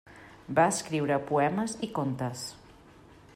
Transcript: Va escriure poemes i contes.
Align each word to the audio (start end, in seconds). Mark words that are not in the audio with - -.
Va 0.59 0.63
escriure 0.75 1.19
poemes 1.27 1.77
i 1.89 1.91
contes. 1.99 2.47